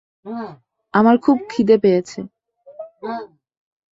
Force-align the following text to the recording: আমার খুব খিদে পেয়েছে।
আমার 0.93 1.15
খুব 1.17 1.37
খিদে 1.49 1.75
পেয়েছে। 1.77 2.19